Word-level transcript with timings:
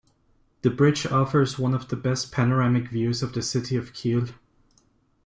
The 0.63 0.71
bridge 0.71 1.05
offers 1.05 1.59
one 1.59 1.75
of 1.75 1.89
the 1.89 1.95
best 1.95 2.31
panoramic 2.31 2.87
views 2.87 3.21
of 3.21 3.33
the 3.33 3.43
city 3.43 3.75
of 3.75 3.93
Kiel. 3.93 4.29